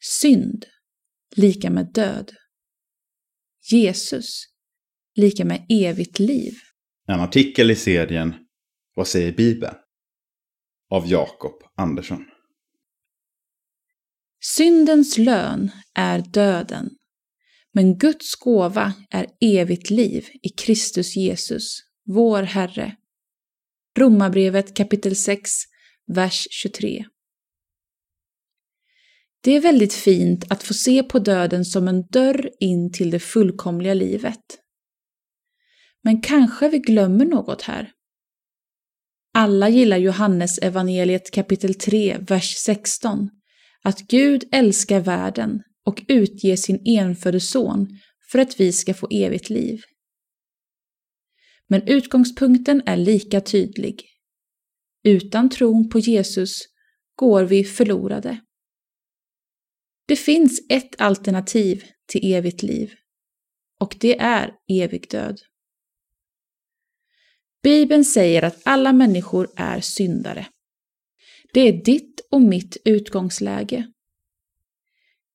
[0.00, 0.66] Synd
[1.36, 2.32] lika med död.
[3.72, 4.44] Jesus
[5.14, 6.54] lika med evigt liv.
[7.08, 8.34] En artikel i serien
[8.94, 9.74] Vad säger Bibeln?
[10.90, 12.24] Av Jakob Andersson.
[14.42, 16.90] Syndens lön är döden,
[17.72, 22.96] men Guds gåva är evigt liv i Kristus Jesus, vår Herre.
[23.98, 25.50] Romarbrevet kapitel 6,
[26.06, 27.04] vers 23.
[29.42, 33.20] Det är väldigt fint att få se på döden som en dörr in till det
[33.20, 34.58] fullkomliga livet.
[36.02, 37.92] Men kanske vi glömmer något här.
[39.34, 43.30] Alla gillar Johannes evangeliet kapitel 3, vers 16,
[43.82, 47.98] att Gud älskar världen och utger sin enfödde son
[48.32, 49.82] för att vi ska få evigt liv.
[51.66, 54.04] Men utgångspunkten är lika tydlig.
[55.04, 56.62] Utan tron på Jesus
[57.14, 58.40] går vi förlorade.
[60.10, 62.94] Det finns ett alternativ till evigt liv
[63.80, 65.40] och det är evig död.
[67.62, 70.46] Bibeln säger att alla människor är syndare.
[71.52, 73.92] Det är ditt och mitt utgångsläge.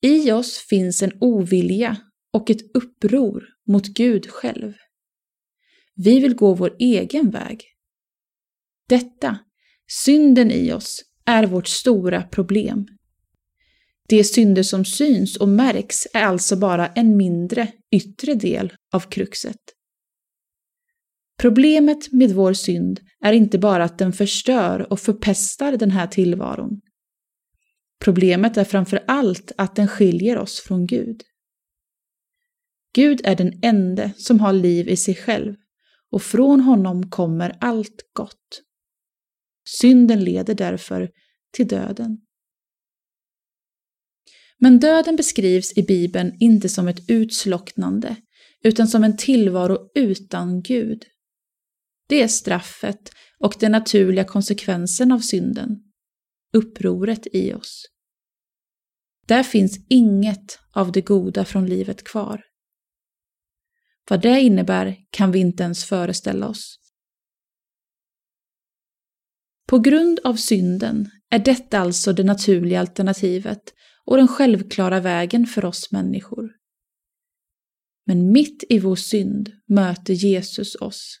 [0.00, 1.96] I oss finns en ovilja
[2.32, 4.72] och ett uppror mot Gud själv.
[5.94, 7.64] Vi vill gå vår egen väg.
[8.88, 9.38] Detta,
[10.04, 12.97] synden i oss, är vårt stora problem.
[14.08, 19.60] De synder som syns och märks är alltså bara en mindre, yttre del av kruxet.
[21.40, 26.80] Problemet med vår synd är inte bara att den förstör och förpestar den här tillvaron.
[28.00, 31.22] Problemet är framför allt att den skiljer oss från Gud.
[32.94, 35.54] Gud är den ende som har liv i sig själv
[36.10, 38.62] och från honom kommer allt gott.
[39.80, 41.10] Synden leder därför
[41.52, 42.27] till döden.
[44.60, 48.16] Men döden beskrivs i Bibeln inte som ett utslocknande,
[48.64, 51.04] utan som en tillvaro utan Gud.
[52.08, 55.68] Det är straffet och den naturliga konsekvensen av synden,
[56.52, 57.84] upproret i oss.
[59.26, 62.44] Där finns inget av det goda från livet kvar.
[64.10, 66.78] Vad det innebär kan vi inte ens föreställa oss.
[69.66, 73.74] På grund av synden är detta alltså det naturliga alternativet
[74.08, 76.50] och den självklara vägen för oss människor.
[78.06, 81.20] Men mitt i vår synd möter Jesus oss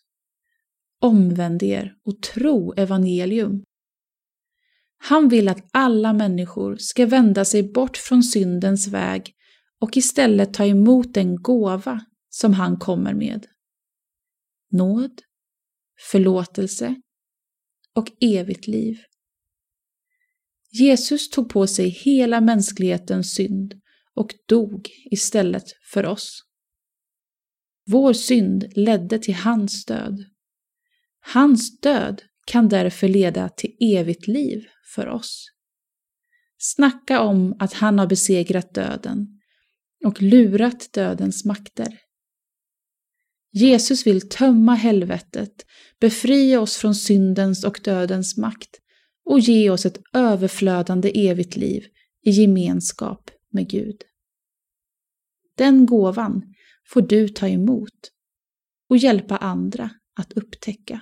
[1.00, 3.62] Omvänd er och tro evangelium.
[4.98, 9.34] Han vill att alla människor ska vända sig bort från syndens väg
[9.80, 13.46] och istället ta emot den gåva som han kommer med.
[14.70, 15.22] Nåd,
[16.10, 16.94] förlåtelse
[17.94, 18.98] och evigt liv.
[20.70, 23.74] Jesus tog på sig hela mänsklighetens synd
[24.14, 26.44] och dog istället för oss.
[27.86, 30.24] Vår synd ledde till hans död.
[31.20, 35.50] Hans död kan därför leda till evigt liv för oss.
[36.58, 39.40] Snacka om att han har besegrat döden
[40.04, 41.98] och lurat dödens makter.
[43.52, 45.66] Jesus vill tömma helvetet,
[46.00, 48.80] befria oss från syndens och dödens makt
[49.28, 51.84] och ge oss ett överflödande evigt liv
[52.22, 54.02] i gemenskap med Gud.
[55.56, 56.54] Den gåvan
[56.88, 58.12] får du ta emot
[58.88, 59.90] och hjälpa andra
[60.20, 61.00] att upptäcka.